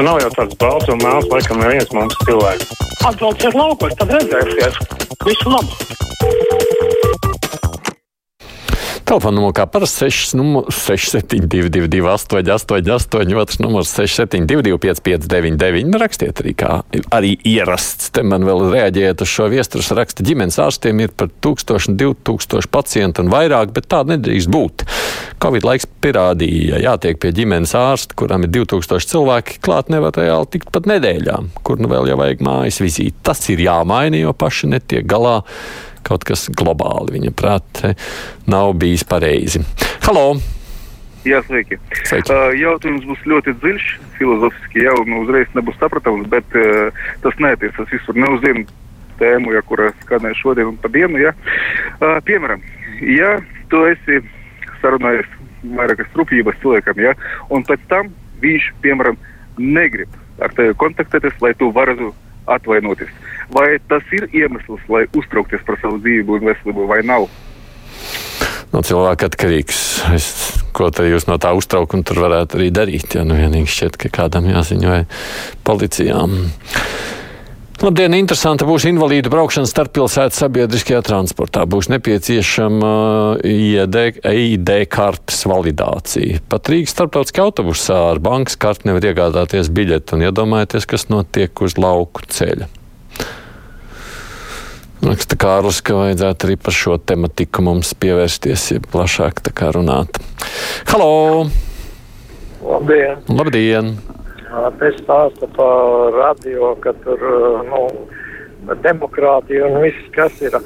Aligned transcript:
Nu, 0.00 0.06
nav 0.06 0.16
jau 0.22 0.30
tāds 0.32 0.56
balts 0.56 0.88
un 0.88 0.96
melns, 0.96 1.26
laikam, 1.28 1.58
neviens 1.60 1.90
mums 1.92 2.14
cilvēks. 2.24 2.70
Atbrauciet 3.04 3.52
laukos, 3.52 3.92
tad 4.00 4.14
redzēsiet. 4.16 4.80
Visu 5.28 5.52
labu! 5.52 5.76
Telefona 9.10 9.34
numurs 9.36 9.56
kā 9.58 9.64
parasti 9.66 10.06
6722, 10.06 12.00
888, 12.06 13.36
otrs 13.42 13.58
numurs 13.60 13.92
672, 13.92 14.78
559, 14.80 15.98
rakstiet 16.00 16.40
arī 16.44 16.52
kā 16.56 16.76
arī 17.12 17.34
ierasts. 17.50 18.08
Te 18.14 18.22
man 18.24 18.46
vēl 18.46 18.70
reaģējot 18.70 19.26
uz 19.26 19.32
šo 19.34 19.50
viesturus 19.52 19.90
raksta 19.98 20.24
ģimenes 20.24 20.56
ārstiem 20.62 21.02
ir 21.04 21.12
par 21.12 21.28
1000, 21.44 21.92
2000 21.98 22.70
pacientu 22.72 23.26
un 23.26 23.34
vairāk, 23.34 23.74
bet 23.76 23.90
tā 23.90 24.00
nedrīkst 24.14 24.48
būt. 24.54 24.86
Covid 25.42 25.66
laiks 25.66 25.88
pierādīja, 26.04 26.76
ja 26.76 26.82
jātiek 26.90 27.20
pie 27.20 27.32
ģimenes 27.36 27.74
ārsta, 27.78 28.16
kuram 28.18 28.44
ir 28.46 28.52
2000 28.54 29.10
cilvēki, 29.12 29.60
klāt 29.64 29.92
nevar 29.92 30.16
reāli 30.16 30.50
tikt 30.56 30.72
pat 30.74 30.88
nedēļām, 30.90 31.52
kur 31.66 31.80
nu 31.82 31.90
vēl 31.90 32.10
jau 32.12 32.18
vajag 32.20 32.44
mājas 32.44 32.80
vizīti. 32.82 33.16
Tas 33.26 33.42
ir 33.52 33.62
jāmaina, 33.64 34.20
jo 34.20 34.34
paši 34.36 34.74
netiek 34.74 35.06
galā 35.08 35.40
kaut 36.06 36.24
kas 36.28 36.48
globāli 36.56 37.18
viņa 37.18 37.34
prātā 37.36 37.92
nav 38.50 38.72
bijis 38.80 39.04
pareizi. 39.08 39.62
Halo! 40.06 40.32
Jā, 41.28 41.42
sveiki. 41.44 41.76
Sveiki. 42.08 42.32
Uh, 42.32 42.54
jautājums 42.56 43.04
būs 43.04 43.24
ļoti 43.28 43.52
dziļš, 43.60 43.88
filozofiski 44.16 44.86
jau 44.86 44.96
nu, 45.04 45.20
uzreiz 45.26 45.50
nebūs 45.56 45.76
saprotams, 45.76 46.28
bet 46.32 46.56
uh, 46.56 47.02
tas 47.20 47.36
neatiecas 47.44 47.90
visur 47.92 48.16
ne 48.16 48.30
uz 48.32 48.40
vienu 48.44 48.64
tēmu, 49.20 49.52
ja, 49.52 49.60
kura 49.68 49.90
skanēja 50.06 50.38
šodien 50.38 50.70
un 50.72 50.78
pa 50.80 50.88
dienu. 50.92 51.20
Ja. 51.20 51.34
Uh, 51.98 52.16
piemēram, 52.24 52.64
ja 53.04 53.34
tu 53.68 53.84
esi 53.90 54.22
sarunājies 54.82 55.28
vairākas 55.76 56.08
trupības 56.14 56.58
cilvēkam, 56.62 57.02
ja, 57.04 57.14
un 57.52 57.66
pēc 57.68 57.84
tam 57.92 58.10
viņš, 58.40 58.70
piemēram, 58.84 59.18
negrib 59.60 60.16
ar 60.40 60.54
tevi 60.56 60.76
kontaktēties, 60.80 61.36
lai 61.44 61.52
tu 61.58 61.68
varētu 61.76 62.14
atvainoties. 62.50 63.12
Vai 63.52 63.78
tas 63.90 64.02
ir 64.16 64.28
iemesls, 64.32 64.82
lai 64.88 65.04
uztraukties 65.16 65.62
par 65.66 65.78
savu 65.82 66.00
dzīvību 66.02 66.38
un 66.38 66.50
veselību, 66.50 66.88
vai 66.90 67.02
nav? 67.06 67.28
No 68.70 68.82
cilvēka 68.86 69.26
atkarīgs. 69.30 69.78
Es, 70.14 70.26
ko 70.76 70.88
jūs 70.88 71.26
no 71.26 71.36
tā 71.42 71.50
uztraukuma 71.58 72.06
tur 72.06 72.22
varētu 72.22 72.60
arī 72.60 72.68
darīt? 72.74 73.16
Ja 73.18 73.24
nu 73.26 73.38
vienīgi 73.38 73.70
šķiet, 73.70 73.98
ka 73.98 74.12
kādam 74.20 74.46
jāziņo 74.50 75.02
policijām. 75.66 76.36
Labdien, 77.80 78.12
interesanti 78.12 78.66
būs 78.68 78.84
invalīdu 78.90 79.30
braukšana 79.32 79.64
starppilsētu 79.64 80.36
sabiedriskajā 80.36 80.98
transportā. 81.06 81.62
Būs 81.64 81.86
nepieciešama 81.88 82.90
ID, 83.40 83.96
ID 84.20 84.72
kartes 84.92 85.38
validācija. 85.48 86.42
Pat 86.52 86.68
Rīgas 86.68 86.92
starptautiskā 86.92 87.46
autobusā 87.46 87.96
ar 88.10 88.20
bankas 88.20 88.60
karti 88.60 88.90
nevar 88.90 89.08
iegādāties 89.08 89.72
biļeti 89.72 90.18
un 90.18 90.26
iedomājieties, 90.28 90.88
kas 90.92 91.08
notiek 91.08 91.64
uz 91.64 91.78
lauku 91.80 92.28
ceļa. 92.28 92.68
Raksta 95.00 95.40
Kārlis, 95.40 95.80
ka 95.80 95.96
vajadzētu 95.96 96.50
arī 96.50 96.60
par 96.60 96.76
šo 96.76 97.00
tematiku 97.00 97.64
mums 97.64 97.96
pievērsties, 97.96 98.70
ja 98.74 98.84
plašāk 98.92 99.40
runāt. 99.72 100.20
Halo! 100.92 101.48
Labdien! 102.60 103.24
Labdien! 103.32 103.94
Te 104.50 104.90
stāsta 104.96 105.46
par 105.54 106.10
radio, 106.16 106.72
ka 106.82 106.90
tur 107.04 107.20
nu, 107.68 107.84
demokrātija 108.82 109.68
un 109.68 109.78
viss, 109.84 110.08
kas 110.16 110.40
ir. 110.42 110.56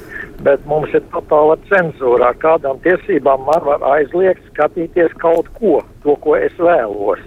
Bet 0.45 0.65
mums 0.69 0.91
ir 0.97 1.03
totāla 1.13 1.55
cenzūra. 1.69 2.33
Kādām 2.41 2.81
tiesībām 2.83 3.45
man 3.47 3.61
var 3.65 3.85
aizliegt 3.93 4.41
skatīties 4.49 5.13
kaut 5.21 5.47
ko, 5.59 5.79
to, 6.03 6.17
ko 6.23 6.35
es 6.37 6.55
vēlos. 6.57 7.21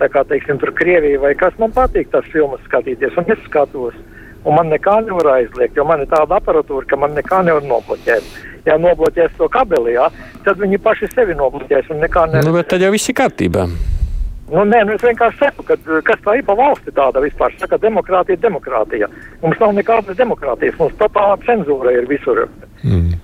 Tā 0.00 0.08
kā, 0.12 0.24
teiksim, 0.28 0.58
tur 0.60 0.72
Krievija 0.76 1.20
vai 1.22 1.32
kas 1.38 1.56
man 1.60 1.72
patīk, 1.76 2.10
tas 2.12 2.26
filmas 2.32 2.60
skatīties, 2.68 3.16
un 3.16 3.32
es 3.32 3.42
skatos. 3.46 3.96
Un 4.46 4.54
man 4.54 4.70
nekā 4.70 5.00
nevar 5.02 5.32
aizliegt, 5.40 5.74
jo 5.76 5.84
man 5.88 6.04
ir 6.04 6.10
tāda 6.10 6.38
aparatūra, 6.38 6.86
ka 6.86 6.98
man 7.00 7.16
nekā 7.16 7.40
nevar 7.46 7.64
nobloķēt. 7.66 8.28
Ja 8.68 8.76
nobloķēs 8.78 9.34
to 9.40 9.48
kabeli, 9.50 9.96
jā, 9.96 10.06
tad 10.46 10.60
viņi 10.62 10.80
paši 10.84 11.10
sevi 11.14 11.36
nobloķēs 11.38 11.90
un 11.94 12.02
nekā 12.04 12.28
nevar. 12.30 12.48
Nu, 12.48 12.54
bet 12.56 12.70
tad 12.70 12.84
jau 12.84 12.92
viss 12.94 13.10
ir 13.10 13.18
kārtībā. 13.18 13.66
Nu, 14.46 14.62
nē, 14.62 14.84
nu 14.86 14.94
es 14.94 15.02
vienkārši 15.02 15.40
saku, 15.40 15.64
ka, 15.66 15.74
kas 16.06 16.20
tā 16.22 16.36
ir 16.38 16.44
pa 16.46 16.54
valsti 16.58 16.92
tāda 16.94 17.22
vispār. 17.24 17.54
Saka, 17.58 17.80
demokrātija 17.82 18.38
ir 18.38 18.42
demokrātija. 18.44 19.08
Mums 19.42 19.58
nav 19.62 19.72
nekādas 19.74 20.18
demokrātijas, 20.18 20.76
mums 20.78 20.94
totāla 21.00 21.38
cenzūra 21.42 21.94
ir 21.96 22.06
visur. 22.10 22.44
Mm. 22.86 23.16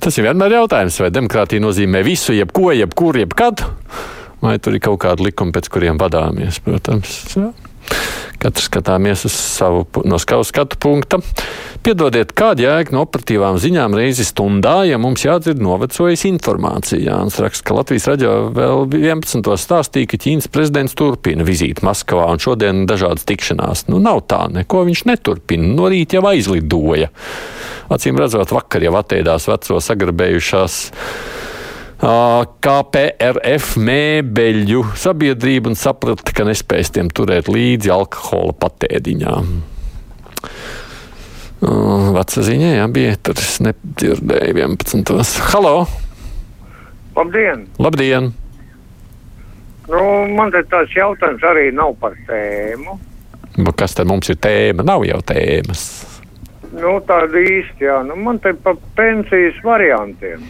Tas 0.00 0.16
ir 0.16 0.24
vienmēr 0.24 0.56
jautājums, 0.56 0.96
vai 1.04 1.10
demokrātija 1.12 1.60
nozīmē 1.60 2.00
visu, 2.06 2.32
jebko, 2.32 2.70
jebkur, 2.72 3.20
jebkad, 3.20 3.66
vai 4.40 4.56
tur 4.64 4.78
ir 4.78 4.84
kaut 4.86 5.02
kādi 5.04 5.28
likumi, 5.28 5.52
pēc 5.52 5.68
kuriem 5.74 6.00
vadāmies, 6.00 6.62
protams. 6.64 7.18
Jā. 7.36 7.50
Katrs 8.40 8.70
skatāmies 8.70 9.26
uz 9.28 9.34
savu 9.36 9.84
no 10.08 10.18
savu 10.20 10.46
skatu 10.48 10.78
punkta. 10.80 11.18
Piedodiet, 11.84 12.32
kāda 12.36 12.64
jēga 12.64 12.94
no 12.94 13.02
operatīvām 13.04 13.58
ziņām 13.60 13.96
reizi 13.96 14.24
stundā, 14.28 14.78
ja 14.88 14.98
mums 15.00 15.24
jādzird 15.24 15.60
novecojas 15.64 16.24
informācija. 16.28 17.02
Jānis 17.10 17.36
raksta, 17.40 17.66
ka 17.68 17.76
Latvijas 17.76 18.08
raidījā 18.10 18.34
vēl 18.56 18.84
11. 18.96 19.52
stāstīja, 19.60 20.08
ka 20.10 20.20
Ķīnas 20.24 20.48
prezidents 20.52 20.96
turpina 20.96 21.44
vizīti 21.44 21.84
Maskavā 21.84 22.30
un 22.32 22.40
šodien 22.40 22.86
dažādas 22.88 23.28
tikšanās. 23.28 23.86
Nu, 23.92 24.00
nav 24.00 24.24
tā, 24.30 24.46
neko 24.52 24.86
viņš 24.88 25.04
neturpina. 25.08 25.72
No 25.76 25.88
rīta 25.92 26.18
jau 26.18 26.24
aizlidoja. 26.32 27.12
Acīm 27.92 28.20
redzot, 28.20 28.52
vakar 28.56 28.84
jau 28.86 28.96
atēdās 29.00 29.48
veco 29.50 29.80
sagrabējušās 29.84 30.80
KPRF 32.00 33.74
mēbeļu 33.76 34.84
sabiedrību 34.96 35.68
un 35.68 35.76
saprata, 35.76 36.32
ka 36.32 36.46
nespēs 36.48 36.94
tiem 36.94 37.10
turēt 37.12 37.50
līdzi 37.52 37.92
alkohola 37.92 38.54
patēdiņām. 38.56 39.50
Vecā 41.60 42.44
ziņā, 42.46 42.70
jā, 42.78 42.86
bija 42.88 43.18
tur 43.20 43.36
es 43.36 43.58
nedzirdēju 43.60 44.62
11. 44.62 45.42
Halo! 45.52 45.74
Labdien! 47.18 47.66
Labdien! 47.76 48.30
Nu, 49.90 50.00
man 50.32 50.54
te 50.54 50.62
tāds 50.70 50.96
jautājums 50.96 51.44
arī 51.44 51.68
nav 51.74 51.92
par 52.00 52.16
tēmu. 52.28 52.96
Kas 53.76 53.98
tad 53.98 54.08
mums 54.08 54.30
ir 54.32 54.38
tēma? 54.40 54.86
Nav 54.86 55.04
jau 55.04 55.20
tēmas. 55.26 55.84
Nu, 56.70 56.96
tāda 57.04 57.44
īsti, 57.44 57.84
jā. 57.84 58.00
Nu, 58.06 58.16
man 58.16 58.38
te 58.40 58.54
par 58.56 58.78
pensijas 58.96 59.58
variantiem. 59.66 60.46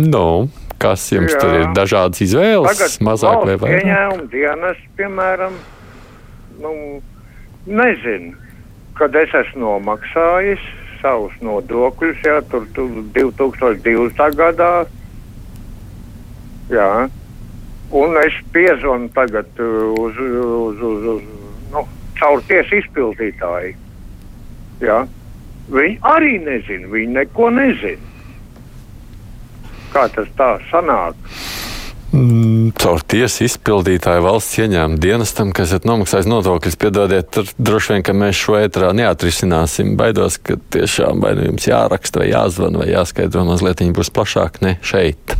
Nu, 0.00 0.48
kas 0.80 1.04
jums 1.12 1.34
Jā. 1.34 1.40
tur 1.42 1.56
ir 1.58 1.66
dažādas 1.76 2.22
izvēles, 2.24 2.72
Tagad 2.72 3.02
mazāk 3.04 3.42
vai 3.48 3.56
vairāk? 3.60 3.84
Ieņēmuma 3.84 4.28
dienas, 4.32 4.82
piemēram, 4.96 5.56
nu, 6.62 6.72
nezinu, 7.68 8.32
kad 8.96 9.16
es 9.20 9.34
esmu 9.42 9.66
nomaksājis 9.66 10.64
savus 11.00 11.36
nodokļus, 11.44 12.20
jā, 12.24 12.40
tur, 12.52 12.66
tur 12.76 12.90
2020. 13.16 14.24
gadā, 14.40 14.72
jā, 16.72 16.90
un 18.02 18.20
es 18.24 18.36
piezvanu 18.54 19.08
tagad 19.16 19.48
uz, 19.60 20.20
uz, 20.20 20.84
uz, 20.90 21.08
uz 21.14 21.72
nu, 21.72 21.86
caur 22.20 22.44
tiesu 22.48 22.80
izpildītāju, 22.82 23.74
jā. 24.84 25.00
Viņi 25.70 25.98
arī 26.08 26.38
nezina, 26.42 26.88
viņi 26.90 27.12
neko 27.20 27.50
nezina. 27.54 28.09
Kā 29.90 30.06
tas 30.14 30.30
tā 30.38 30.54
sanāk? 30.70 31.18
Mm, 32.10 32.72
caur 32.74 33.04
tiesu 33.06 33.44
izpildītāju 33.46 34.24
valsts 34.24 34.58
ieņēmuma 34.58 34.98
dienestam, 34.98 35.52
kas 35.54 35.76
ir 35.76 35.84
nomaksājis 35.86 36.26
nodokļus, 36.26 36.78
piedodiet, 36.82 37.28
tur 37.30 37.46
droši 37.54 37.94
vien, 37.94 38.02
ka 38.06 38.14
mēs 38.18 38.38
šo 38.38 38.56
ētrā 38.58 38.90
neatrisināsim. 38.98 39.92
Baidos, 39.98 40.40
ka 40.42 40.58
tiešām 40.74 41.22
vai 41.22 41.36
nu 41.38 41.46
jums 41.52 41.68
jāraksta, 41.70 42.24
vai 42.24 42.32
jāzvana, 42.32 42.82
vai 42.82 42.90
jāskaidro 42.90 43.46
mazliet, 43.46 43.84
viņi 43.84 43.94
būs 43.94 44.10
plašāk 44.16 44.58
ne 44.66 44.74
šeit. 44.82 45.38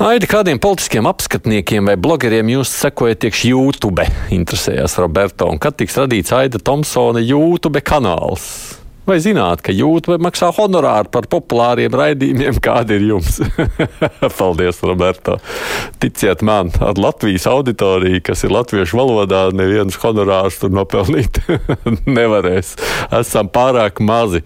Aidi, 0.00 0.24
kādiem 0.32 0.56
politiskiem 0.56 1.04
apskatniekiem 1.10 1.90
vai 1.90 1.98
blogeriem 2.00 2.48
jūs 2.54 2.72
sekojat 2.72 3.20
tieši 3.20 3.50
YouTube? 3.52 4.06
Interesējās 4.32 4.96
Roberto. 4.96 5.50
Un 5.52 5.60
kad 5.60 5.76
tiks 5.76 6.00
radīts 6.00 6.32
Aida 6.32 6.56
Thompsona 6.56 7.20
YouTube 7.20 7.84
kanāls? 7.84 8.69
Vai 9.10 9.16
zināt, 9.18 9.58
ka 9.66 9.72
YouTube 9.74 10.20
maksā 10.22 10.52
honorāru 10.54 11.10
par 11.10 11.24
populāriem 11.32 11.90
raidījumiem? 11.98 12.60
Kāda 12.62 12.94
ir 12.94 13.08
jums? 13.08 13.40
Paldies, 14.38 14.78
Roberto. 14.86 15.40
Ticiet 15.98 16.44
man, 16.46 16.70
ar 16.78 17.00
Latvijas 17.00 17.48
auditoriju, 17.50 18.20
kas 18.28 18.44
ir 18.46 18.54
latviešu 18.54 19.00
valodā, 19.00 19.48
neviens 19.56 19.98
honorārs 20.04 20.60
tur 20.62 20.70
nopelnīt 20.78 21.42
nevarēs. 22.20 22.76
Esam 23.18 23.50
pārāk 23.50 23.98
mazi. 23.98 24.44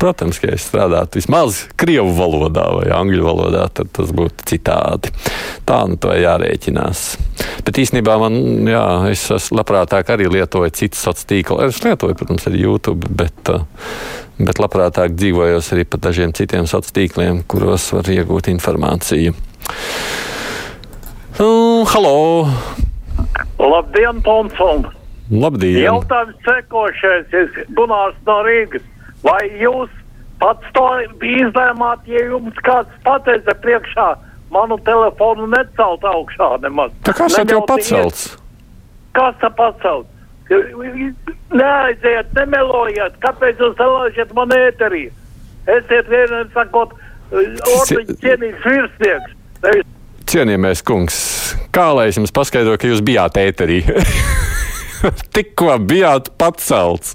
Protams, 0.00 0.40
ka 0.40 0.48
ja 0.54 0.64
strādātu 0.64 1.20
vismaz 1.20 1.66
krievu 1.76 2.16
valodā 2.16 2.70
vai 2.72 2.88
angļu 2.96 3.28
valodā, 3.28 3.68
tad 3.68 3.92
tas 4.00 4.16
būtu 4.16 4.48
citādi. 4.48 5.12
Tā 5.68 5.84
nu 5.92 6.00
to 6.00 6.16
jārēķinās. 6.16 7.08
Bet 7.64 7.78
īstenībā 7.80 8.16
man, 8.20 8.36
jā, 8.68 8.84
es 9.10 9.24
esmu 9.32 9.60
labprātāk 9.60 10.10
arī 10.12 10.28
lietoju 10.32 10.72
citus 10.76 11.04
sociālos 11.06 11.28
tīklus. 11.30 11.76
Es 11.76 11.84
lietoju, 11.84 12.16
protams, 12.18 12.46
arī 12.50 12.64
YouTube, 12.66 13.08
bet, 13.08 13.52
bet 14.36 14.60
labprātāk 14.62 15.16
dzīvojos 15.16 15.72
arī 15.76 15.86
pa 15.88 16.00
dažiem 16.08 16.34
citiem 16.36 16.68
sociāliem 16.68 16.96
tīkliem, 16.98 17.40
kuros 17.48 17.88
var 17.96 18.10
iegūt 18.12 18.50
informāciju. 18.52 19.34
Uh, 21.36 21.84
halo! 21.92 22.48
Labdien, 23.60 24.20
Tomson! 24.24 24.86
Labdien! 25.32 25.82
Jautājums 25.82 26.36
sekošais, 26.46 27.32
es 27.34 27.56
Gunārs 27.76 28.16
no 28.28 28.38
Rīgas. 28.46 28.84
Vai 29.24 29.40
jūs 29.58 29.90
pats 30.40 30.68
to 30.76 30.86
izlēmāt, 31.24 32.04
ja 32.08 32.22
jums 32.28 32.56
kāds 32.64 32.92
pateica 33.04 33.56
priekšā 33.64 34.12
manu 34.52 34.78
telefonu 34.86 35.46
necelt 35.50 36.04
augšā 36.06 36.50
nemaz? 36.62 36.92
Tā 37.06 37.14
kā 37.16 37.30
esat 37.30 37.50
jau 37.50 37.62
pacelts? 37.68 38.28
Kas 39.16 39.38
tā 39.40 39.50
pacelt? 39.56 40.08
Neaiziet, 40.46 42.28
nemelojiet, 42.36 43.16
kāpēc 43.22 43.62
jūs 43.62 43.74
nelaižat 43.80 44.34
man 44.36 44.52
ēterī? 44.54 45.08
Esiet 45.66 46.06
vienam 46.10 46.46
sakot, 46.54 46.92
ordeņa 47.32 48.18
cienīgs 48.22 48.66
virsnieks. 48.66 49.34
Cienījamais 50.26 50.82
kungs, 50.86 51.16
kā 51.74 51.88
lai 51.94 52.08
es 52.10 52.18
jums 52.18 52.34
paskaidroju, 52.34 52.78
ka 52.82 52.90
jūs 52.92 53.02
bijāt 53.06 53.38
ēterī? 53.42 53.80
Tikko 55.34 55.76
bijāt 55.86 56.30
pacelts. 56.38 57.14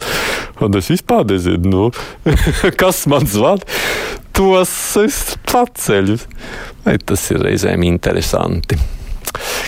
Un 0.61 0.75
es 0.77 0.91
vispār 0.91 1.25
nezinu, 1.25 1.71
nu, 1.71 1.85
kas 2.81 3.05
man 3.11 3.25
zvana. 3.27 3.65
Tos 4.35 4.71
es 5.01 5.19
paceļu. 5.51 6.17
Vai 6.85 6.97
tas 7.03 7.27
ir 7.33 7.43
reizēm 7.45 7.83
interesanti? 7.87 8.79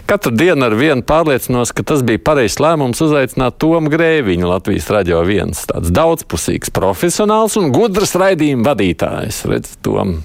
Katru 0.07 0.33
dienu 0.36 0.65
ar 0.68 0.75
vienu 0.75 1.04
pārliecinos, 1.07 1.71
ka 1.75 1.86
tas 1.88 2.04
bija 2.06 2.21
pareizs 2.24 2.60
lēmums 2.62 3.00
uzaicināt 3.04 3.57
Tomu 3.62 3.92
Grēviņu 3.94 4.50
Latvijas 4.50 4.89
radio 4.94 5.21
viens. 5.27 5.63
Tāds 5.69 5.94
daudzpusīgs, 5.95 6.74
profesionāls 6.75 7.56
un 7.60 7.71
gudrs 7.75 8.15
raidījuma 8.19 8.68
vadītājs. 8.71 9.44
Redz, 9.51 9.77
Tom 9.86 10.18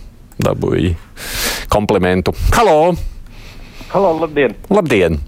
dabūja 0.42 0.94
komplimentu. 1.72 2.34
Halo! 2.54 2.94
Halo, 3.92 4.12
labdien! 4.22 4.54
Labdien! 4.70 5.18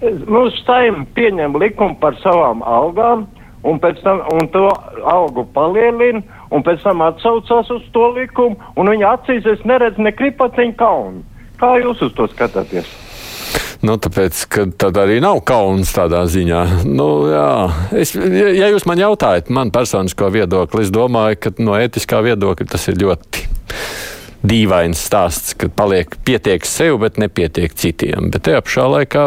Mūsu 0.00 0.62
saima 0.64 1.04
pieņem 1.16 1.58
likumu 1.60 1.98
par 2.00 2.14
savām 2.22 2.62
algām, 2.64 3.26
un, 3.68 3.80
pēc 3.82 4.00
tam, 4.04 4.22
un 4.32 4.48
to 4.54 4.64
algu 5.04 5.44
palielina, 5.54 6.22
un 6.50 6.64
pēc 6.66 6.82
tam 6.84 7.04
atsaucās 7.06 7.70
uz 7.74 7.84
to 7.94 8.08
likumu, 8.16 8.58
un 8.76 8.90
viņa 8.92 9.14
acīs 9.18 9.46
es 9.46 9.62
neredzu 9.68 10.02
ne 10.02 10.14
kripaciņu 10.16 10.76
kaunu. 10.78 11.22
Kā 11.60 11.76
jūs 11.82 12.02
uz 12.06 12.12
to 12.16 12.26
skatāties? 12.32 12.88
Nu, 13.80 13.94
tāpēc, 13.96 14.42
ka 14.52 14.66
tad 14.76 14.98
arī 15.00 15.22
nav 15.24 15.40
kauns 15.48 15.94
tādā 15.96 16.20
ziņā. 16.28 16.60
Nu, 16.84 17.08
jā. 17.32 17.48
es, 17.96 18.12
ja 18.12 18.68
jūs 18.68 18.84
man 18.88 19.00
jautājat, 19.00 19.48
man 19.52 19.72
personisko 19.72 20.28
viedokli, 20.34 20.84
es 20.84 20.92
domāju, 20.92 21.38
ka 21.40 21.54
no 21.64 21.78
ētiskā 21.80 22.20
viedokļa 22.26 22.68
tas 22.74 22.84
ir 22.92 23.00
ļoti 23.00 23.46
dīvains 24.50 25.00
stāsts, 25.08 25.56
ka 25.56 25.68
paliek 25.72 26.12
pietiek 26.28 26.64
sev, 26.68 26.98
bet 27.00 27.16
nepietiek 27.20 27.72
citiem. 27.76 28.28
Bet 28.32 28.44
tajā 28.48 28.60
pašā 28.64 28.86
laikā, 28.96 29.26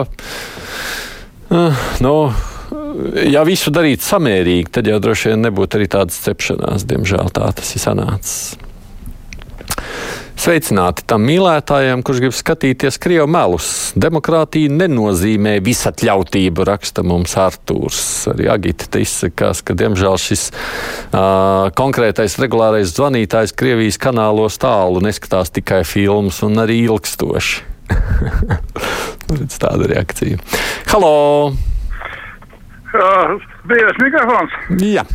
uh, 1.49 1.83
nu, 2.05 2.15
ja 3.29 3.43
visu 3.47 3.73
darītu 3.73 4.05
samērīgi, 4.05 4.71
tad 4.73 4.89
jau 4.89 4.99
droši 5.03 5.33
vien 5.33 5.47
nebūtu 5.47 5.79
arī 5.79 5.89
tādas 5.91 6.19
cepšanās. 6.25 6.85
Diemžēl 6.89 7.33
tā 7.35 7.49
tas 7.57 7.73
ir 7.75 7.83
sanācis. 7.83 8.37
Sveicināti 10.43 11.05
tam 11.07 11.23
mīlētājam, 11.23 12.01
kurš 12.03 12.19
grib 12.23 12.33
skatīties 12.35 12.97
krievu 12.99 13.29
melus. 13.31 13.67
Demokrātija 13.95 14.71
nenozīmē 14.73 15.53
visatļautību, 15.63 16.65
raksta 16.67 17.05
mums 17.05 17.37
Artūrs. 17.39 18.01
Arī 18.33 18.49
Agita 18.51 18.99
izsakās, 18.99 19.61
ka 19.63 19.75
diemžēl 19.77 20.17
šis 20.19 20.47
uh, 20.51 21.69
konkrētais 21.77 22.35
regulārais 22.41 22.91
zvanītājs 22.95 23.55
Krievijas 23.55 24.01
kanālos 24.01 24.57
tālu 24.59 25.03
neskatās 25.05 25.53
tikai 25.53 25.83
filmas 25.87 26.41
un 26.43 26.59
arī 26.65 26.81
ilgstoši. 26.89 27.69
Tāda 29.63 29.93
reakcija. 29.93 30.41
Halo! 30.91 31.72
Uh, 32.93 33.37
Brīvais 33.65 34.01
mikrofons. 34.03 34.57
Jā. 34.83 35.05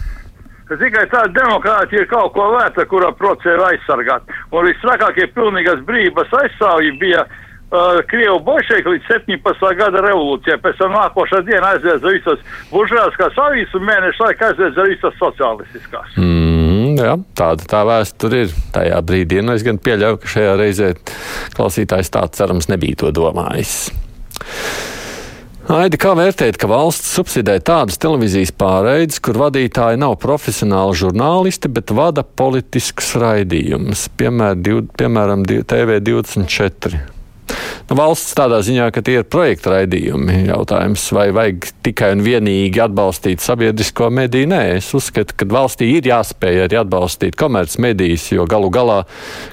Tikai 0.68 1.06
tāda 1.08 1.30
demokrātija 1.32 2.02
ir 2.02 2.08
kaut 2.10 2.34
ko 2.34 2.50
vērta, 2.52 2.84
kura 2.90 3.12
procēru 3.16 3.64
aizsargāt. 3.70 4.26
Un 4.52 4.66
visstrakākie 4.66 5.28
pilnīgas 5.32 5.80
brīvības 5.88 6.34
aizstāvji 6.42 6.90
bija 7.00 7.22
uh, 7.24 8.00
Krievu 8.10 8.42
bolšeiki 8.44 8.92
līdz 8.92 9.08
17. 9.14 9.70
gada 9.78 10.02
revolūcijai. 10.04 10.58
Pēc 10.64 10.82
tam 10.82 10.92
nākošā 10.98 11.40
diena 11.46 11.72
aizliedza 11.76 12.12
visas 12.12 12.44
buržāskās 12.72 13.40
avīzes 13.46 13.78
un 13.78 13.88
mēnešu 13.88 14.26
laikā 14.26 14.50
aizliedza 14.50 14.86
visas 14.90 15.16
sociālistiskās. 15.22 16.18
Mm, 16.20 16.98
jā, 17.00 17.16
tāda 17.38 17.70
tā 17.72 17.82
vēsture 17.88 18.44
ir 18.44 18.54
tajā 18.74 19.00
brīdī. 19.08 19.40
Nu, 19.40 19.56
es 19.56 19.64
gan 19.64 19.80
pieļauju, 19.80 20.20
ka 20.20 20.34
šajā 20.34 20.58
reizē 20.60 20.92
klausītājs 21.56 22.12
tā 22.12 22.26
cerams 22.36 22.68
nebija 22.74 23.06
to 23.06 23.14
domājis. 23.22 23.86
Aidi, 25.68 25.98
kā 26.00 26.14
vērtēt, 26.16 26.56
ka 26.56 26.64
valsts 26.64 27.10
subsidē 27.12 27.58
tādas 27.60 28.00
televīzijas 28.00 28.54
pārraides, 28.56 29.18
kur 29.20 29.36
vadītāji 29.36 30.00
nav 30.00 30.14
profesionāli 30.22 30.96
žurnālisti, 30.96 31.68
bet 31.68 31.92
vada 31.92 32.24
politiskus 32.24 33.10
raidījumus, 33.20 34.06
piemēr, 34.16 34.56
div, 34.64 34.86
piemēram, 34.96 35.44
TV24? 35.44 37.17
Nu, 37.88 37.96
valsts 37.96 38.34
tādā 38.36 38.58
ziņā, 38.64 38.90
ka 38.92 39.00
tie 39.04 39.22
ir 39.22 39.28
projekta 39.32 39.72
raidījumi. 39.72 40.42
Jautājums, 40.50 41.06
vai 41.16 41.28
vajag 41.32 41.70
tikai 41.86 42.10
un 42.16 42.24
vienīgi 42.26 42.82
atbalstīt 42.84 43.40
sabiedrisko 43.40 44.10
mediju? 44.12 44.50
Nē, 44.52 44.60
es 44.76 44.90
uzskatu, 44.96 45.36
ka 45.38 45.48
valstī 45.48 45.88
ir 45.96 46.10
jāspēj 46.10 46.66
arī 46.66 46.80
atbalstīt 46.82 47.38
komercmedijas, 47.40 48.28
jo 48.34 48.44
galu 48.50 48.68
galā 48.74 48.98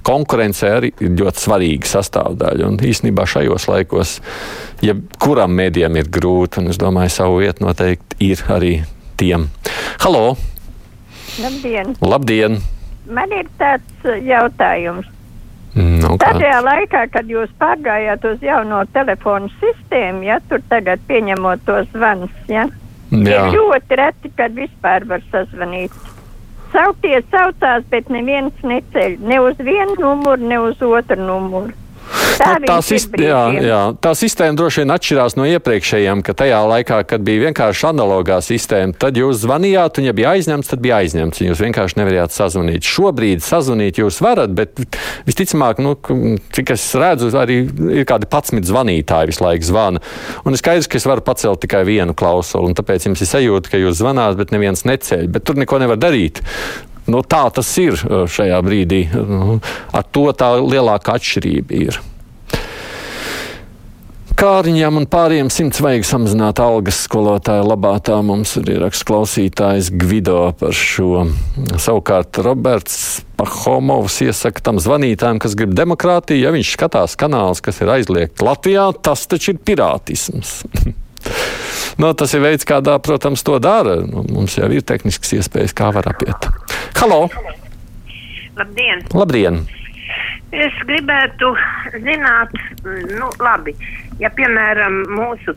konkurence 0.08 0.68
arī 0.68 0.92
ir 1.00 1.16
ļoti 1.22 1.46
svarīga 1.46 1.94
sastāvdaļa. 1.94 2.68
Un 2.74 2.84
īsnībā 2.84 3.24
šajos 3.30 3.70
laikos, 3.72 4.18
ja 4.84 4.98
kuram 5.24 5.56
medijam 5.56 5.96
ir 5.96 6.12
grūti, 6.12 6.60
un 6.60 6.74
es 6.76 6.82
domāju, 6.82 7.16
savu 7.16 7.40
vietu 7.46 7.64
noteikti 7.70 8.20
ir 8.34 8.44
arī 8.52 8.76
tiem. 9.16 9.48
Halo! 10.04 10.36
Labdien! 11.40 11.96
Labdien! 12.04 12.60
Man 13.06 13.32
ir 13.38 13.48
tāds 13.60 14.08
uh, 14.08 14.16
jautājums. 14.20 15.08
Nu, 15.76 16.16
kā? 16.16 16.32
Tajā 16.40 16.60
laikā, 16.64 17.06
kad 17.12 17.28
jūs 17.28 17.52
pārgājāt 17.60 18.24
uz 18.30 18.44
jauno 18.44 18.82
telefonu 18.96 19.50
sistēmu, 19.60 20.24
ja 20.24 20.40
tur 20.50 20.64
tagad 20.72 21.04
pieņemot 21.10 21.66
tos 21.68 21.90
zvanus, 21.92 22.36
ja, 22.48 22.70
Jā. 23.12 23.42
ir 23.50 23.58
ļoti 23.58 23.98
reti, 24.00 24.32
kad 24.40 24.56
vispār 24.56 25.04
var 25.10 25.24
sazvanīt. 25.34 25.92
Saukties 26.72 27.28
saucās, 27.32 27.84
bet 27.92 28.08
neviens 28.12 28.64
neceļ 28.64 29.20
ne 29.24 29.42
uz 29.44 29.60
vienu 29.60 29.96
numuru, 30.00 30.48
ne 30.48 30.62
uz 30.64 30.82
otru 30.84 31.20
numuru. 31.20 31.76
Tā, 32.36 32.56
Nu, 32.66 32.68
tā, 32.68 32.76
sist, 32.84 33.14
jā, 33.20 33.42
jā, 33.62 33.80
tā 34.02 34.12
sistēma 34.18 34.58
droši 34.58 34.82
vien 34.84 34.94
atšķirās 34.96 35.36
no 35.38 35.46
iepriekšējām, 35.50 36.22
ka 36.26 36.36
tajā 36.38 36.60
laikā, 36.70 37.00
kad 37.10 37.24
bija 37.26 37.44
vienkārši 37.48 37.88
analogā 37.92 38.40
sistēma, 38.44 38.96
tad 39.00 39.20
jūs 39.20 39.42
zvanījāt, 39.44 40.00
un, 40.00 40.08
ja 40.10 40.14
bija 40.16 40.34
aizņemts, 40.36 40.72
tad 40.72 40.82
bija 40.84 41.02
aizņemts, 41.04 41.42
un 41.42 41.50
jūs 41.52 41.64
vienkārši 41.66 42.00
nevarējāt 42.00 42.36
sazvanīt. 42.36 42.88
Šobrīd 42.88 43.44
sazvanīt 43.46 44.00
jūs 44.02 44.22
varat, 44.24 44.56
bet 44.56 44.80
visticamāk, 45.28 45.84
nu, 45.84 45.96
cik 46.56 46.74
es 46.76 46.88
redzu, 47.00 47.30
arī 47.40 47.62
ir 48.00 48.08
kādi 48.10 48.30
11 48.30 48.72
zvanītāji 48.72 49.32
visu 49.34 49.46
laiku 49.46 49.70
zvana. 49.70 50.02
Un 50.48 50.56
ir 50.56 50.62
skaidrs, 50.62 50.90
ka 50.90 51.00
es 51.00 51.08
varu 51.10 51.26
pacelt 51.26 51.64
tikai 51.66 51.84
vienu 51.88 52.16
klausuli, 52.18 52.72
un 52.72 52.78
tāpēc 52.78 53.10
jums 53.10 53.24
ir 53.24 53.32
sajūta, 53.32 53.74
ka 53.74 53.84
jūs 53.84 54.00
zvanāt, 54.02 54.40
bet 54.40 54.56
neviens 54.56 54.88
neceļ. 54.88 55.30
Bet 55.36 55.48
tur 55.48 55.60
neko 55.60 55.80
nevar 55.84 56.00
darīt. 56.02 56.42
Nu, 57.06 57.22
tā 57.22 57.44
tas 57.54 57.70
ir 57.78 58.00
uh, 58.02 58.26
šajā 58.26 58.58
brīdī. 58.66 59.06
Nu, 59.14 59.60
Ar 59.94 60.10
to 60.10 60.26
tā 60.34 60.56
lielākā 60.58 61.20
atšķirība 61.20 61.82
ir. 61.86 62.02
Kāriņam 64.36 64.98
un 65.00 65.06
pāriem 65.08 65.48
simts 65.48 65.80
vajag 65.80 66.04
samazināt 66.04 66.60
algas 66.60 66.98
skolotāja 67.06 67.64
labā. 67.64 67.94
Tā 68.04 68.18
mums 68.20 68.58
ir 68.60 68.68
ieraksts 68.74 69.06
klausītājs 69.08 69.94
Gvido 69.96 70.50
par 70.60 70.76
šo. 70.76 71.22
Savukārt 71.80 72.42
Roberts 72.44 73.22
Pahomovs 73.40 74.18
iesaka 74.26 74.66
tam 74.66 74.82
zvanītājam, 74.84 75.40
kas 75.40 75.56
grib 75.56 75.72
demokrātiju, 75.80 76.44
ja 76.44 76.52
viņš 76.52 76.74
skatās 76.76 77.16
kanāls, 77.20 77.64
kas 77.64 77.80
ir 77.80 77.94
aizliegts 77.96 78.44
Latvijā, 78.44 78.90
tas 79.08 79.24
taču 79.32 79.54
ir 79.54 79.62
pirātisms. 79.64 80.58
no, 82.04 82.12
tas 82.12 82.36
ir 82.36 82.44
veids, 82.44 82.68
kādā, 82.68 82.98
protams, 83.00 83.46
to 83.48 83.56
dara. 83.64 84.02
Nu, 84.04 84.26
mums 84.36 84.60
jau 84.60 84.68
ir 84.68 84.84
tehnisks 84.84 85.32
iespējas, 85.40 85.78
kā 85.80 85.94
var 85.96 86.12
apiet. 86.12 86.52
Halo! 87.00 87.24
Labdien! 88.60 89.08
Labdien! 89.16 89.64
Es 90.54 90.76
gribētu 90.86 91.56
zināt, 92.04 92.54
nu, 92.86 93.32
labi, 93.42 93.74
ja 94.22 94.30
piemēram 94.36 95.02
mūsu, 95.10 95.56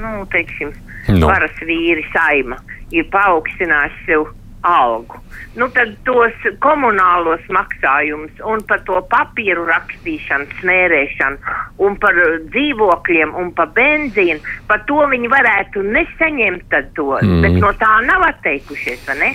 nu, 0.00 0.22
teiksim, 0.32 0.72
Nu. 1.10 1.26
varas 1.26 1.56
vīri 1.66 2.04
saima 2.12 2.60
ir 2.94 3.08
paaugstinājusi 3.10 4.04
sev 4.06 4.28
algu, 4.62 5.18
nu, 5.58 5.66
tad 5.74 5.96
tos 6.06 6.44
komunālos 6.62 7.42
maksājumus 7.50 8.38
un 8.46 8.62
par 8.68 8.84
to 8.86 9.00
papīru 9.10 9.64
rakstīšanu, 9.66 10.46
smērēšanu 10.60 11.56
un 11.82 11.98
par 11.98 12.20
dzīvokļiem 12.52 13.34
un 13.42 13.50
par 13.56 13.72
benzīnu, 13.74 14.38
par 14.70 14.84
to 14.86 15.02
viņi 15.10 15.32
varētu 15.32 15.82
nesaņemt 15.82 16.68
tad 16.70 16.92
to, 16.94 17.10
mm. 17.18 17.42
bet 17.42 17.58
no 17.58 17.72
tā 17.82 17.96
nav 18.06 18.28
atteikušies, 18.30 19.02
vai 19.10 19.18
ne? 19.24 19.32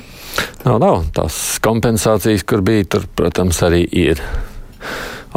Nav, 0.63 0.79
nav. 0.83 1.03
Tās 1.15 1.59
kompensācijas, 1.63 2.47
kur 2.47 2.63
bija, 2.65 2.87
tur, 2.95 3.09
protams, 3.19 3.59
arī 3.67 3.83
ir. 4.07 4.23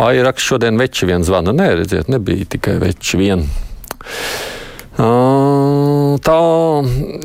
Ai, 0.01 0.15
raksts 0.25 0.47
šodien 0.47 0.79
veči 0.81 1.09
vien 1.09 1.27
zvana. 1.27 1.53
Nē, 1.57 1.73
redziet, 1.83 2.09
nebija 2.13 2.49
tikai 2.57 2.79
veči 2.81 3.21
vien. 3.21 3.49
Tā, 6.21 6.41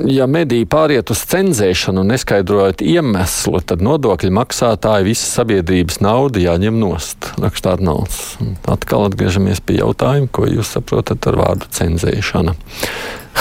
ja 0.07 0.27
mediji 0.31 0.67
pāriet 0.69 1.09
uz 1.11 1.23
cenzēšanu 1.27 2.05
un 2.05 2.11
neskaidrojot 2.13 2.83
iemeslu, 2.85 3.59
tad 3.67 3.83
nodokļu 3.83 4.31
maksātāji 4.37 5.09
visas 5.09 5.33
sabiedrības 5.35 5.99
naudu 6.05 6.39
jāņem 6.43 6.77
nost. 6.79 7.33
Rakstā 7.41 7.75
Arnolds. 7.75 8.37
Atkal 8.71 9.09
atgriežamies 9.09 9.59
pie 9.65 9.81
jautājuma, 9.81 10.31
ko 10.31 10.47
jūs 10.47 10.71
saprotat 10.77 11.27
ar 11.27 11.39
vārdu 11.41 11.67
cenzēšana. 11.75 12.55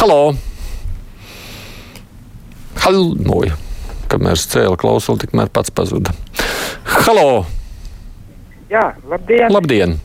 Halo! 0.00 0.34
Halo! 2.82 3.42
Kamēr 4.10 4.34
es 4.34 4.48
cēlu 4.50 4.78
klausuli, 4.80 5.22
tikmēr 5.26 5.52
pats 5.54 5.70
pazuda. 5.74 6.16
Halo! 7.04 7.44
Jā, 8.72 8.94
labdien! 9.08 9.50
Labdien! 9.52 9.98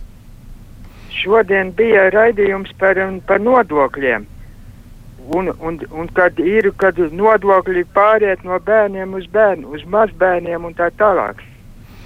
Šodien 1.20 1.72
bija 1.76 2.10
raidījums 2.14 2.72
par, 2.80 3.00
par 3.28 3.42
nodokļiem. 3.44 4.28
Un, 5.36 5.52
un, 5.62 5.78
un 5.94 6.08
kad 6.16 6.40
ir, 6.42 6.72
kad 6.82 6.98
nodokļi 6.98 7.84
pāriet 7.94 8.44
no 8.48 8.58
bērniem 8.66 9.14
uz 9.18 9.28
bērnu, 9.32 9.76
uz 9.76 9.84
mazbērniem 9.86 10.66
un 10.66 10.76
tā 10.78 10.90
tālāk. 10.98 11.44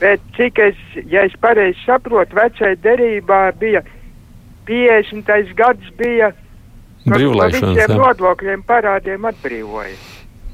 Bet 0.02 0.24
cik 0.36 0.60
es, 0.60 0.80
ja 1.08 1.24
es 1.24 1.36
pareizi 1.40 1.80
saprotu, 1.86 2.36
vecai 2.36 2.74
derībā 2.84 3.46
bija 3.62 3.84
50. 4.68 5.54
gads 5.56 5.94
bija, 6.00 6.34
no 7.08 7.20
visiem 7.54 7.96
nodokļiem 7.96 8.66
parādiem 8.68 9.30
atbrīvoja. 9.32 9.96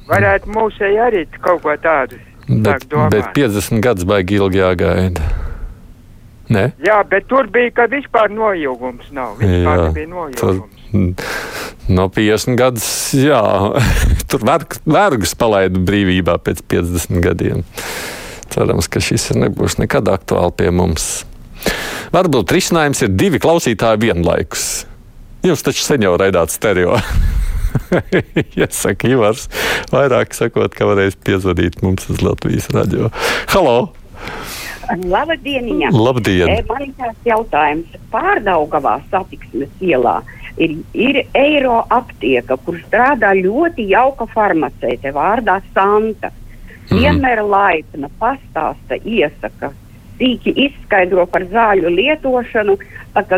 Varētu 0.09 0.53
mūsēji 0.53 1.03
arī 1.05 1.25
kaut 1.39 1.63
ko 1.65 1.75
tādu. 1.81 2.17
Bet, 2.49 2.89
bet 3.13 3.29
50 3.37 3.81
gadus 3.85 4.07
baigi 4.09 4.39
ilgi 4.41 4.61
jāgaida. 4.61 5.48
Ne? 6.49 6.71
Jā, 6.81 6.97
bet 7.05 7.27
tur 7.29 7.47
bija, 7.53 7.69
ka 7.77 7.85
vispār 7.91 8.31
nojūgums 8.33 9.11
nav. 9.13 9.37
Vispār 9.37 9.83
Jā, 9.83 9.87
nebija 9.89 10.09
nojūgums. 10.09 10.79
No 11.89 12.07
50 12.09 12.57
gadus, 12.57 12.87
jā, 13.13 13.41
tur 14.29 14.45
vergus 14.45 15.35
palaida 15.37 15.81
brīvībā 15.85 16.39
pēc 16.45 16.63
50 16.73 17.21
gadiem. 17.25 17.65
Cerams, 18.49 18.89
ka 18.89 19.01
šis 19.03 19.29
nebūs 19.37 19.77
nekad 19.81 20.09
aktuāli 20.09 20.55
pie 20.57 20.71
mums. 20.73 21.09
Varbūt 22.13 22.55
risinājums 22.55 23.03
ir 23.05 23.13
divi 23.13 23.41
klausītāji 23.41 24.01
vienlaikus. 24.07 24.65
Jūs 25.45 25.61
taču 25.63 25.85
sen 25.85 26.03
jau 26.03 26.15
raidāt 26.19 26.49
stereo. 26.51 26.97
Iesaka 28.57 29.09
Ivars, 29.09 29.45
vairāk 29.93 30.33
sakot, 30.37 30.73
ka 30.73 30.89
varēs 30.89 31.19
piezvanīt 31.21 31.83
mums 31.85 32.09
uz 32.09 32.25
Latvijas 32.25 32.71
radio. 32.73 33.13
Halo! 33.53 33.77
Labdien! 34.97 35.69
Labdien! 35.93 36.49
E, 36.49 36.63
man 36.69 36.83
ir 36.87 36.93
tāds 36.97 37.27
jautājums. 37.27 37.97
Pārdaugavā 38.13 38.99
satiksmes 39.11 39.69
ielā 39.85 40.19
ir, 40.57 40.77
ir 40.93 41.21
eiro 41.37 41.83
aptieka, 41.93 42.57
kur 42.65 42.79
strādā 42.87 43.33
ļoti 43.37 43.89
jauka 43.91 44.27
farmaceite 44.33 45.13
vārdā 45.15 45.59
Santa. 45.73 46.31
Mm. 46.89 46.97
Vienmēr 46.97 47.43
laipna 47.45 48.09
pastāsta, 48.19 48.97
iesaka, 49.05 49.71
sīki 50.19 50.53
izskaidro 50.67 51.25
par 51.31 51.47
zāļu 51.49 51.91
lietošanu, 51.95 52.77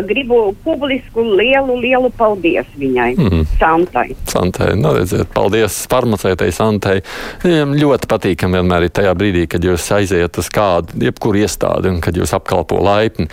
gribu 0.06 0.54
publisku 0.64 1.24
lielu, 1.24 1.76
lielu 1.80 2.10
paldies 2.14 2.68
viņai, 2.78 3.14
mm. 3.16 3.44
Santai. 3.58 4.12
Santai, 4.30 4.72
nu 4.78 4.92
redziet, 4.94 5.30
paldies 5.34 5.82
farmaceitei 5.90 6.52
Santai. 6.54 7.00
Viņam 7.42 7.74
ļoti 7.78 8.10
patīkam 8.10 8.54
vienmēr 8.58 8.86
ir 8.86 8.94
tajā 8.94 9.14
brīdī, 9.18 9.46
kad 9.50 9.64
jūs 9.64 9.88
aiziet 9.96 10.38
uz 10.38 10.50
kādu, 10.52 10.98
jebkuru 11.08 11.42
iestādi 11.42 11.90
un 11.90 12.02
kad 12.04 12.18
jūs 12.18 12.34
apkalpo 12.36 12.82
laipni. 12.84 13.28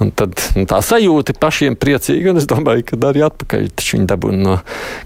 Un 0.00 0.12
tad 0.16 0.32
un 0.56 0.64
tā 0.68 0.78
sajūta 0.84 1.34
ir 1.34 1.40
pašiem 1.40 1.76
priecīga, 1.76 2.32
un 2.32 2.40
es 2.40 2.48
domāju, 2.48 2.86
ka 2.88 3.00
arī 3.10 3.24
atpakaļ 3.26 3.66
viņi 3.76 4.06
dabūna 4.08 4.44
no 4.46 4.58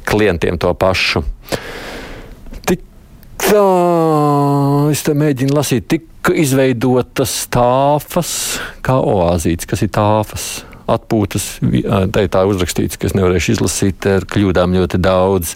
klientiem 0.06 0.58
to 0.62 0.70
pašu. 0.78 1.24
Tik 2.68 2.84
tā, 3.42 3.64
es 4.94 5.02
te 5.02 5.16
mēģinu 5.18 5.56
lasīt, 5.56 5.88
tik 5.90 6.06
tika 6.24 6.40
izveidotas 6.40 7.32
tāfas, 7.52 8.30
kā 8.80 8.96
oāzītes, 8.96 9.68
kas 9.68 9.82
ir 9.84 9.90
tāfas. 9.92 10.64
Atpūtas, 10.88 11.58
tā 11.60 12.24
ir 12.24 12.48
uzrakstīts, 12.48 12.96
ka 13.00 13.08
es 13.08 13.14
nevarēšu 13.16 13.54
izlasīt 13.54 14.04
ar 14.08 14.24
kļūdām 14.28 14.72
ļoti 14.76 15.00
daudz. 15.04 15.54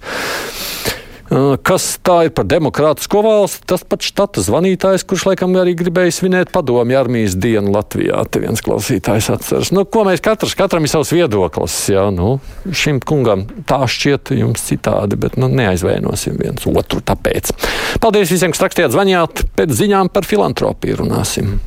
Kas 1.28 1.86
tā 2.00 2.22
ir 2.24 2.32
par 2.32 2.46
demokrātisko 2.48 3.20
valsti? 3.24 3.66
Tas 3.68 3.82
pats 3.84 4.08
štata 4.08 4.40
zvanītājs, 4.44 5.04
kurš 5.08 5.26
laikam 5.28 5.56
arī 5.60 5.74
gribēja 5.76 6.14
svinēt 6.16 6.52
padomju 6.54 6.96
armijas 6.96 7.36
dienu 7.36 7.74
Latvijā. 7.74 8.22
Te 8.32 8.40
viens 8.40 8.64
klausītājs 8.64 9.28
atceras. 9.34 9.72
Nu, 9.76 9.84
ko 9.84 10.06
mēs 10.08 10.24
katrs, 10.24 10.56
katram 10.56 10.88
ir 10.88 10.92
savs 10.92 11.12
viedoklis. 11.12 11.76
Jā, 11.92 12.06
nu, 12.14 12.38
šim 12.72 13.02
kungam 13.04 13.44
tā 13.68 13.82
šķiet 13.84 14.32
jums 14.38 14.64
citādi, 14.70 15.20
bet 15.20 15.36
nu, 15.36 15.50
neaizvainosim 15.52 16.40
viens 16.40 16.64
otru 16.68 17.04
tāpēc. 17.04 17.52
Paldies 18.00 18.32
visiem, 18.32 18.56
kas 18.56 18.64
rakstījāt, 18.64 18.96
zvanījāt. 18.96 19.44
Pēc 19.58 19.76
ziņām 19.82 20.08
par 20.14 20.28
filantropiju 20.28 21.02
runāsim. 21.02 21.58